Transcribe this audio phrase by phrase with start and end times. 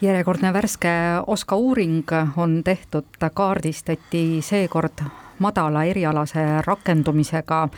[0.00, 0.90] järjekordne värske
[1.26, 2.04] OSKA uuring
[2.36, 3.04] on tehtud,
[3.34, 5.02] kaardistati seekord
[5.38, 7.68] madala erialase rakendumisega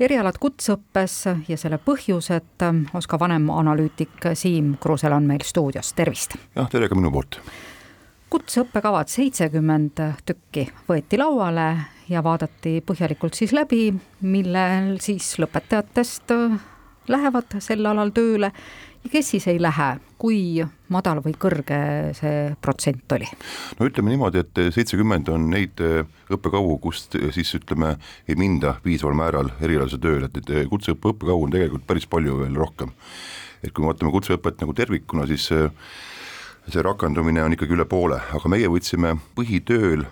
[0.00, 1.16] erialad kutseõppes
[1.48, 6.36] ja selle põhjused, OSKA vanemanalüütik Siim Krusel on meil stuudios, tervist!
[6.56, 7.40] jah, tere ka minu poolt!
[8.30, 11.68] kutseõppekavad, seitsekümmend tükki võeti lauale
[12.08, 13.92] ja vaadati põhjalikult siis läbi,
[14.26, 16.34] millel siis lõpetajatest
[17.08, 18.50] lähevad sel alal tööle
[19.12, 19.88] kes siis ei lähe,
[20.20, 21.78] kui madal või kõrge
[22.16, 23.28] see protsent oli?
[23.78, 27.96] no ütleme niimoodi, et seitsekümmend on neid äh, õppekavu, kust äh, siis ütleme,
[28.28, 32.40] ei minda piisaval määral erialase tööle, et neid äh, kutseõppe õppekavu on tegelikult päris palju
[32.42, 32.92] veel rohkem.
[33.62, 38.50] et kui me vaatame kutseõpet nagu tervikuna, siis see rakendumine on ikkagi üle poole, aga
[38.50, 40.04] meie võtsime põhitööl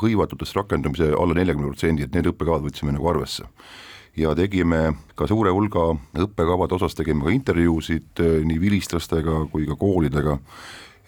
[0.00, 3.46] hõivatutest rakendumise alla neljakümne protsendi, et need õppekavad võtsime nagu arvesse
[4.18, 5.90] ja tegime ka suure hulga
[6.26, 10.38] õppekavade osas, tegime ka intervjuusid äh, nii vilistlastega kui ka koolidega,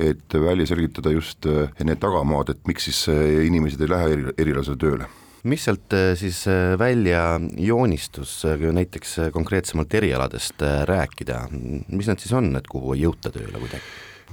[0.02, 4.38] et välja selgitada just äh, need tagamaad, et miks siis äh, inimesed ei lähe eri,
[4.46, 5.10] erialasele tööle
[5.42, 6.44] mis sealt siis
[6.78, 13.58] välja joonistus, näiteks konkreetsemalt erialadest rääkida, mis need siis on, et kuhu ei jõuta tööle
[13.58, 13.82] kuidagi?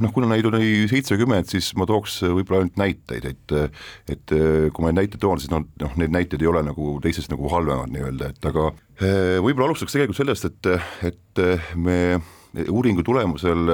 [0.03, 3.55] Noh, kuna neid oli seitsekümmend, siis ma tooks võib-olla ainult näiteid, et
[4.09, 7.31] et kui ma neid näiteid toon, siis noh, noh, need näited ei ole nagu teisest
[7.33, 8.71] nagu halvemad nii-öelda, et aga
[9.43, 10.69] võib-olla alustaks tegelikult sellest, et,
[11.11, 11.43] et
[11.79, 11.99] me
[12.69, 13.69] uuringu tulemusel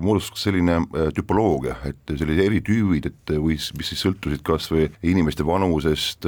[0.00, 0.78] moodustus selline
[1.16, 6.26] tüpoloogia, et sellised eritüübid, et või mis siis sõltusid kas või inimeste vanusest,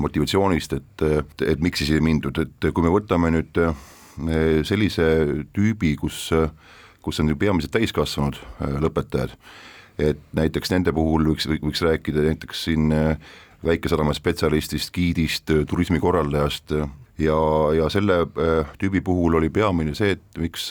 [0.00, 1.06] motivatsioonist, et,
[1.44, 3.60] et miks siis ei mindud, et kui me võtame nüüd
[4.66, 5.06] sellise
[5.56, 6.30] tüübi, kus
[7.02, 9.36] kus on ju peamiselt täiskasvanud äh, lõpetajad,
[10.00, 13.30] et näiteks nende puhul võiks, võiks rääkida näiteks siin äh,
[13.64, 16.76] väikesadama spetsialistist, giidist, äh, turismikorraldajast
[17.20, 17.38] ja,
[17.76, 18.24] ja selle
[18.80, 20.70] tüübi puhul oli peamine see, et miks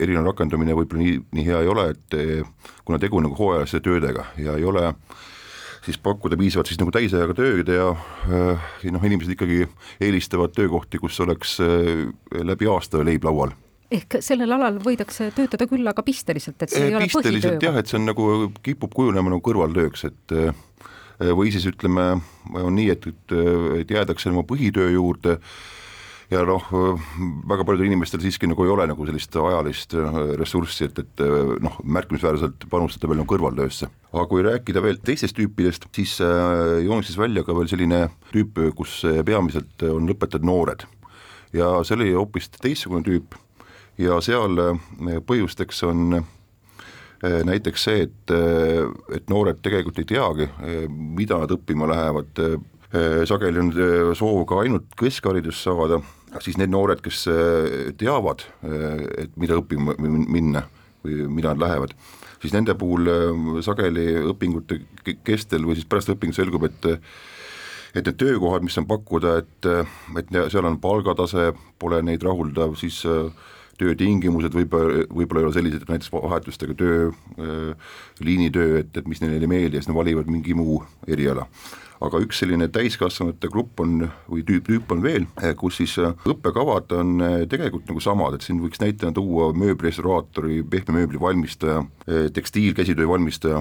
[0.00, 2.14] erinev rakendumine võib-olla nii, nii hea ei ole, et
[2.86, 4.86] kuna tegu on nagu hooajaliste töödega ja ei ole
[5.84, 7.90] siis pakkuda piisavalt siis nagu täisajaga tööd ja
[8.94, 9.64] noh, inimesed ikkagi
[10.00, 11.58] eelistavad töökohti, kus oleks
[12.46, 13.52] läbi aasta leib laual
[13.90, 17.66] ehk sellel alal võidakse töötada küll, aga pisteliselt, et see ei pisteliselt ole põhitöö?
[17.70, 18.28] jah, et see on nagu,
[18.66, 20.54] kipub kujunema nagu kõrvaltööks, et eh,
[21.34, 22.12] või siis ütleme,
[22.54, 23.36] on nii, et, et,
[23.82, 25.40] et jäädakse oma põhitöö juurde
[26.30, 26.62] ja noh,
[27.50, 31.52] väga paljudel inimestel siiski nagu ei ole nagu sellist ajalist eh, ressurssi, et, et eh,
[31.66, 33.90] noh, märkimisväärselt panustada veel nagu kõrvaltöösse.
[34.14, 39.82] aga kui rääkida veel teistest tüüpidest, siis joonistas välja ka veel selline tüüp, kus peamiselt
[39.90, 40.86] on lõpetajad noored.
[41.50, 43.40] ja see oli hoopis teistsugune tüüp
[44.00, 50.48] ja seal äh, põhjusteks on äh, näiteks see, et, äh, et noored tegelikult ei teagi,
[50.90, 52.44] mida nad õppima lähevad,
[53.28, 53.68] sageli on
[54.18, 56.00] soov ka ainult keskharidust saada,
[56.42, 57.20] siis need noored, kes
[58.00, 58.42] teavad,
[59.14, 60.64] et mida õppima minna
[61.04, 61.94] või mida nad lähevad,
[62.42, 63.06] siis nende puhul
[63.62, 64.80] sageli õpingute
[65.22, 66.90] kestel või siis pärast õpingut selgub, et
[67.94, 69.70] et need töökohad, mis on pakkuda, et,
[70.18, 73.30] et seal on palgatase, pole neid rahuldav, siis äh,
[73.80, 77.10] töötingimused võib-olla, võib-olla ei ole sellised, et näiteks vahetustega töö,
[77.40, 77.92] äh,
[78.24, 81.48] liinitöö, et, et mis neile ei meeldi ja siis nad valivad mingi muu eriala.
[82.00, 86.14] aga üks selline täiskasvanute grupp on, või tüüp, tüüp on veel, äh, kus siis äh,
[86.32, 91.84] õppekavad on tegelikult nagu samad, et siin võiks näitena tuua mööblirestauraatori, pehme mööbli valmistaja,
[92.32, 93.60] tekstiilkäsitöö valmistaja,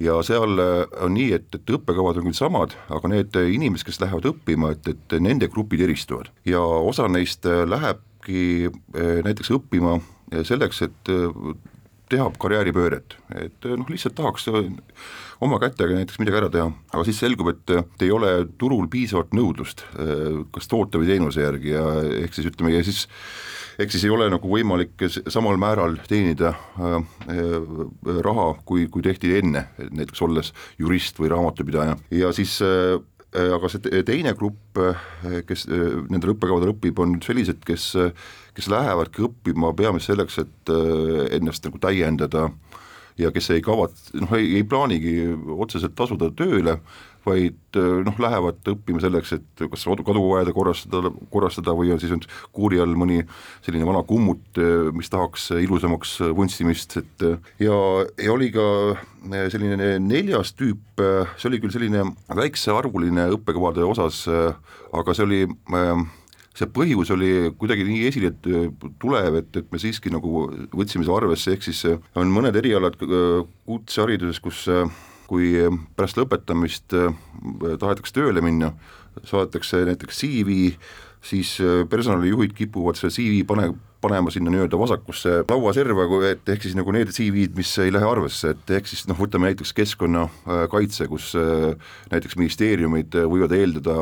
[0.00, 4.28] ja seal on nii, et, et õppekavad on küll samad, aga need inimesed, kes lähevad
[4.32, 10.00] õppima, et, et nende grupid eristuvad ja osa neist läheb lähebki eh, näiteks õppima
[10.32, 11.54] eh, selleks, et eh,
[12.08, 14.46] teha karjääripööret, et noh, lihtsalt tahaks
[15.42, 19.82] oma kätega näiteks midagi ära teha, aga siis selgub, et ei ole turul piisavalt nõudlust
[20.54, 21.72] kas toote või teenuse järgi.
[21.74, 21.82] Ja
[22.22, 23.08] ehk siis ütleme, ja siis
[23.82, 26.54] ehk siis ei ole nagu võimalik samal määral teenida
[28.06, 31.98] raha, kui, kui tehti enne, näiteks olles jurist või raamatupidaja.
[32.14, 32.60] Ja siis
[33.56, 37.88] aga see teine grupp, äh, kes äh, nendel õppekavadel õpib, on sellised, kes,
[38.56, 40.74] kes lähevadki õppima peamiselt selleks, et
[41.36, 42.48] ennast nagu täiendada
[43.20, 45.18] ja kes ei kavat-, noh ei, ei plaanigi
[45.56, 46.78] otseselt tasuda tööle,
[47.26, 52.22] vaid noh, lähevad õppima selleks, et kas kaduaeda korrastada, korrastada või on siis on
[52.54, 53.20] kuuri all mõni
[53.66, 54.60] selline vana kummut,
[54.96, 57.26] mis tahaks ilusamaks vunstimist, et
[57.62, 57.78] ja,
[58.22, 58.66] ja oli ka
[59.52, 61.02] selline neljas tüüp,
[61.36, 62.04] see oli küll selline
[62.38, 65.42] väiksearvuline õppekavade osas, aga see oli
[66.56, 68.32] see põhjus oli kuidagi nii esile
[69.02, 71.82] tulev, et, et me siiski nagu võtsime seda arvesse, ehk siis
[72.16, 74.64] on mõned erialad kutsehariduses, kus
[75.26, 75.52] kui
[75.96, 77.12] pärast lõpetamist äh,
[77.80, 78.72] tahetakse tööle minna,
[79.24, 80.76] saadetakse näiteks CV,
[81.26, 81.56] siis
[81.90, 83.70] personalijuhid kipuvad selle CV pane,
[84.00, 88.52] panema sinna nii-öelda vasakusse lauaserva, et ehk siis nagu need CV-d, mis ei lähe arvesse,
[88.54, 91.32] et ehk siis noh, võtame näiteks keskkonnakaitse, kus
[92.12, 93.96] näiteks ministeeriumid võivad eeldada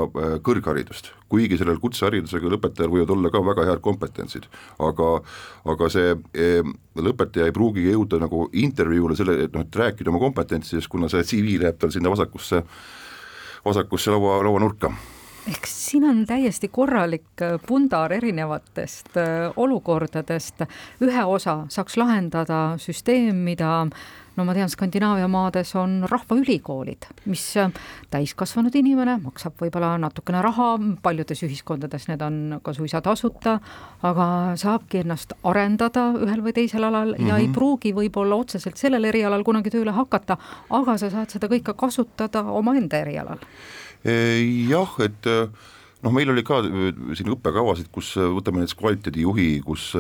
[0.44, 4.50] kõrgharidust, kuigi sellel kutseharidusega lõpetajal võivad olla ka väga head kompetentsid,
[4.82, 5.15] aga
[5.73, 6.12] aga see
[7.09, 11.25] lõpetaja ei pruugi jõuda nagu intervjuule selle, et noh, et rääkida oma kompetentsidest, kuna see
[11.32, 12.65] CV läheb tal sinna vasakusse,
[13.65, 14.93] vasakusse laua, lauanurka
[15.49, 20.64] ehk siin on täiesti korralik äh, pundar erinevatest äh, olukordadest.
[21.05, 23.85] ühe osa saaks lahendada süsteem, mida
[24.37, 27.70] no ma tean, Skandinaavia maades on rahvaülikoolid, mis äh,
[28.11, 30.70] täiskasvanud inimene maksab võib-olla natukene raha,
[31.02, 33.58] paljudes ühiskondades need on ka suisa tasuta,
[34.02, 34.26] aga
[34.61, 37.29] saabki ennast arendada ühel või teisel alal mm -hmm.
[37.29, 37.55] ja ei mhm.
[37.55, 40.38] pruugi võib-olla otseselt sellel erialal kunagi tööle hakata,
[40.70, 43.38] aga sa saad seda kõike kasutada omaenda erialal
[44.04, 45.48] jah, et äh,
[46.04, 49.92] noh, meil oli ka äh, siin õppekavasid, kus äh, võtame näiteks kvaliteedijuhi, kus,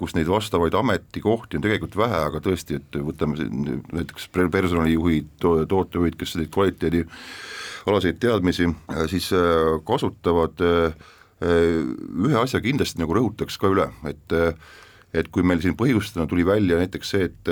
[0.00, 5.58] kus neid vastavaid ametikohti on tegelikult vähe, aga tõesti, et võtame siin näiteks personalijuhid to,,
[5.68, 8.70] tootejuhid, kes neid kvaliteedialaseid teadmisi
[9.12, 9.28] siis
[9.84, 10.64] kasutavad,
[11.44, 14.38] ühe asja kindlasti nagu rõhutaks ka üle, et
[15.14, 17.50] et kui meil siin põhjustena tuli välja näiteks see, et,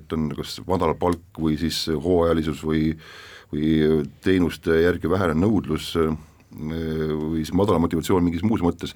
[0.00, 2.88] et on kas madal palk või siis hooajalisus või
[3.54, 6.10] või teenuste järgi vähene nõudlus äh,
[6.54, 8.94] või siis madala motivatsioon mingis muus mõttes,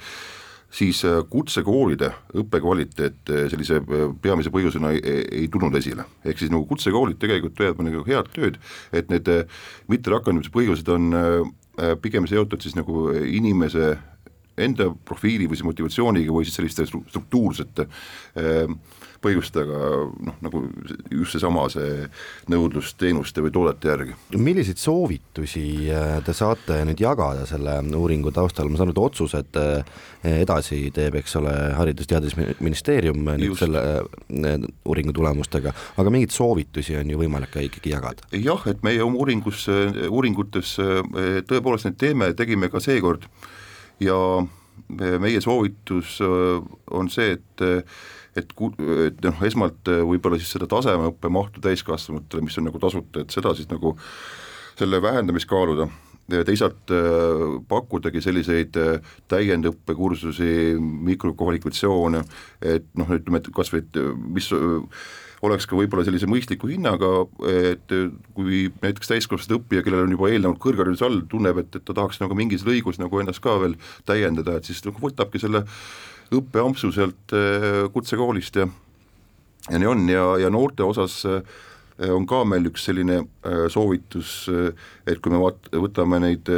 [0.74, 2.10] siis äh, kutsekoolide
[2.42, 3.80] õppekvaliteet äh, sellise
[4.22, 6.06] peamise põhjusena ei, ei tulnud esile.
[6.24, 8.60] ehk siis nagu kutsekoolid tegelikult teevad nagu head tööd,
[8.92, 9.30] et need
[9.88, 11.10] mitterakendamise põhjused on
[12.02, 13.92] pigem seotud siis nagu inimese
[14.58, 18.78] enda profiili või siis motivatsiooniga või siis selliste struktuursete äh,
[19.22, 19.78] põhjustega
[20.28, 20.62] noh, nagu
[21.10, 22.06] just seesama, see
[22.52, 24.16] nõudlus teenuste või toodete järgi.
[24.38, 29.60] milliseid soovitusi äh, te saate nüüd jagada selle uuringu taustal, ma saan aru, et otsused
[29.60, 29.98] äh,
[30.44, 37.22] edasi teeb, eks ole, Haridus-Teadusministeerium nüüd selle äh, uuringu tulemustega, aga mingeid soovitusi on ju
[37.22, 38.28] võimalik ka ikkagi jagada?
[38.38, 39.66] jah, et meie oma uuringus,
[40.08, 40.76] uuringutes
[41.48, 43.26] tõepoolest neid teeme, tegime ka seekord
[44.00, 44.16] ja
[44.98, 47.66] meie soovitus on see, et
[48.38, 48.72] et ku-,
[49.06, 53.34] et noh, esmalt äh, võib-olla siis seda tasemeõppe mahtu täiskasvanutele, mis on nagu tasuta, et
[53.34, 53.96] seda siis nagu
[54.78, 55.88] selle vähendamist kaaluda
[56.28, 60.50] teisalt äh, pakkudagi selliseid äh, täiendõppekursusi,
[61.08, 62.20] mikrokvalifikatsioone,
[62.74, 64.02] et noh, ütleme, et kas või, et
[64.36, 64.50] mis
[65.46, 67.10] oleks ka võib-olla sellise mõistliku hinnaga,
[67.46, 67.92] et
[68.34, 72.18] kui näiteks täiskasvanud õppija, kellel on juba eelnevalt kõrgharidus all, tunneb, et, et ta tahaks
[72.22, 75.64] nagu mingis lõigus nagu ennast ka veel täiendada, et siis nagu võtabki selle
[76.34, 78.68] õppeampsu sealt äh, kutsekoolist ja
[79.68, 80.06] ja nii on.
[80.08, 81.42] Ja, ja noorte osas äh,
[82.14, 84.46] on ka meil üks selline äh, soovitus,
[85.06, 86.50] et kui me vaat-, võtame neid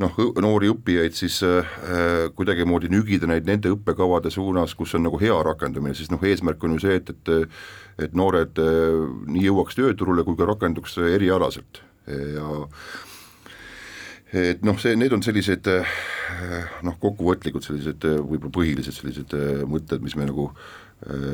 [0.00, 1.68] noh, noori õppijaid, siis äh,
[2.36, 6.76] kuidagimoodi nügida neid nende õppekavade suunas, kus on nagu hea rakendumine, siis noh, eesmärk on
[6.76, 7.32] ju see, et, et
[8.02, 11.82] et noored äh, nii jõuaks tööturule kui ka rakenduks erialaselt.
[12.08, 12.64] Ja
[14.32, 15.68] et noh, see, need on sellised
[16.82, 19.36] noh, kokkuvõtlikud sellised võib-olla põhilised sellised
[19.70, 20.48] mõtted, mis me nagu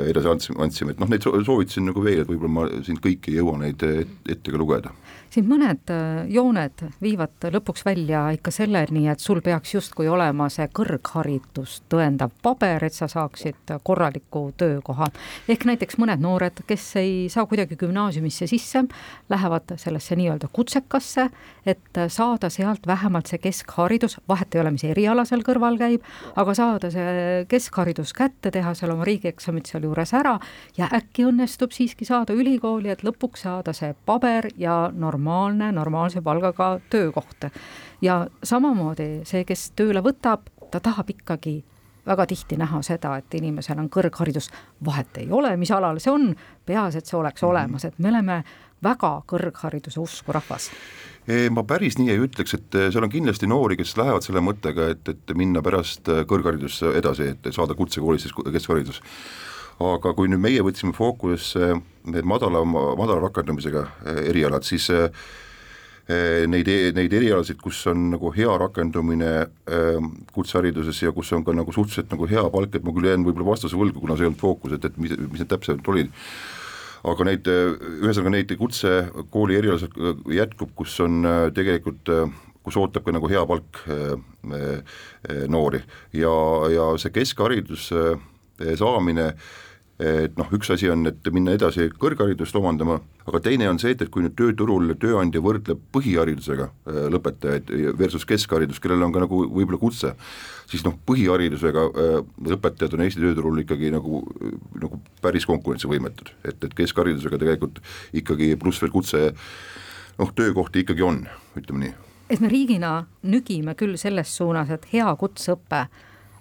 [0.09, 3.41] edasi andsime, andsime, et noh, neid soovitasin nagu veel, et võib-olla ma siin kõiki ei
[3.43, 4.95] jõua neid ette ka lugeda
[5.33, 10.69] siin mõned äh, jooned viivad lõpuks välja ikka selleni, et sul peaks justkui olema see
[10.75, 15.11] kõrgharidust tõendav paber, et sa saaksid korraliku töökoha.
[15.49, 18.85] ehk näiteks mõned noored, kes ei saa kuidagi gümnaasiumisse sisse,
[19.29, 21.29] lähevad sellesse nii-öelda kutsekasse,
[21.67, 26.55] et saada sealt vähemalt see keskharidus, vahet ei ole, mis eriala seal kõrval käib, aga
[26.57, 29.05] saada see keskharidus kätte, teha seal oma
[29.59, 30.39] riigieksamid sealjuures ära
[30.77, 36.23] ja äkki õnnestub siiski saada ülikooli, et lõpuks saada see paber ja norm normaalne, normaalse
[36.23, 37.51] palgaga töökoht.
[38.01, 41.65] ja samamoodi see, kes tööle võtab, ta tahab ikkagi
[42.09, 44.51] väga tihti näha seda, et inimesel on kõrgharidus,
[44.85, 46.33] vahet ei ole, mis alal see on,
[46.67, 47.51] peaasi, et see oleks mhm.
[47.51, 48.43] olemas, et me oleme
[48.85, 50.71] väga kõrghariduse usku rahvas.
[51.53, 54.87] Ma päris nii ei ütleks, et eh, seal on kindlasti noori, kes lähevad selle mõttega,
[54.95, 59.03] et, et minna pärast eh, kõrgharidusse edasi, et saada kutsekoolis siis keskharidus.
[59.85, 61.75] Aga kui nüüd meie võtsime fookusesse
[62.09, 63.85] need madala, madala rakendamisega
[64.25, 65.11] erialad, siis eh,
[66.09, 69.33] neid, e-, neid erialasid, kus on nagu hea rakendumine
[70.33, 73.51] kutsehariduses ja kus on ka nagu suhteliselt nagu hea palk, et ma küll jään võib-olla
[73.53, 76.11] vastuse võlgu, kuna see ei olnud fookus, et, et mis, mis need täpselt olid,
[77.09, 77.53] aga neid,
[78.01, 80.01] ühesõnaga neid kutsekooli erialasid
[80.39, 81.23] jätkub, kus on
[81.57, 82.13] tegelikult
[82.69, 83.79] kus ootab ka nagu hea palk
[85.49, 85.81] noori.
[86.17, 86.35] Ja,
[86.69, 87.87] ja see keskharidus
[88.77, 89.49] saamine äh,
[89.99, 94.05] et noh, üks asi on, et minna edasi kõrgharidust omandama, aga teine on see, et,
[94.05, 99.43] et kui nüüd tööturul tööandja võrdleb põhiharidusega äh, lõpetajaid versus keskharidus, kellel on ka nagu
[99.47, 100.15] võib-olla kutse,
[100.71, 104.23] siis noh, põhiharidusega äh, lõpetajad on Eesti tööturul ikkagi nagu,
[104.79, 107.83] nagu päris konkurentsivõimetud, et, et keskharidusega tegelikult
[108.23, 111.25] ikkagi pluss veel kutse noh, töökohti ikkagi on,
[111.59, 111.97] ütleme nii.
[112.31, 115.89] et me riigina nügime küll selles suunas, et hea kutseõpe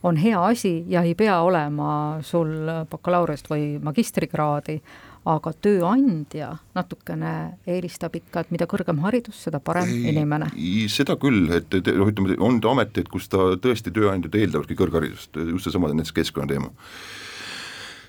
[0.08, 4.78] on hea asi ja ei pea olema sul bakalaureust või magistrikraadi,
[5.28, 7.34] aga tööandja natukene
[7.68, 10.50] eelistab ikka, et mida kõrgem haridus, seda parem ei, inimene.
[10.92, 15.92] seda küll, et, noh, ütleme, on ameteid, kus ta tõesti, tööandjad eeldavadki kõrgharidust, just seesama
[15.92, 16.72] näiteks keskkonnateema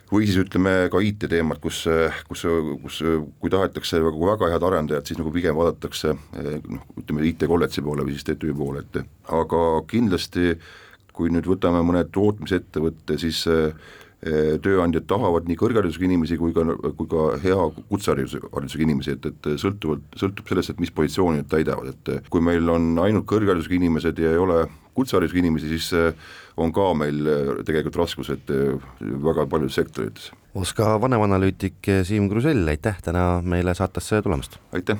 [0.08, 1.82] või siis ütleme ka IT-teemad, kus,
[2.30, 2.46] kus,
[2.80, 3.02] kus
[3.42, 8.14] kui tahetakse nagu väga head arendajat, siis nagu pigem vaadatakse noh, ütleme IT-kolledži poole või
[8.16, 9.02] siis TTÜ poole, et
[9.36, 10.70] aga kindlasti äh,
[11.18, 13.72] kui nüüd võtame mõne tootmisettevõtte, siis eh,
[14.62, 16.64] tööandjad tahavad nii kõrgharidusega inimesi kui ka,
[16.98, 21.50] kui ka hea kutseharidusega, haridusega inimesi, et, et sõltuvalt, sõltub sellest, et mis positsiooni nad
[21.50, 24.64] täidavad, et kui meil on ainult kõrgharidusega inimesed ja ei ole
[24.98, 25.92] kutseharidusega inimesi, siis
[26.58, 27.20] on ka meil
[27.62, 28.50] tegelikult raskused
[29.28, 30.32] väga paljudes sektorites.
[30.58, 34.58] OSKA vanemanalüütik Siim Krusell, aitäh täna meile saatesse tulemast!
[34.74, 34.96] aitäh!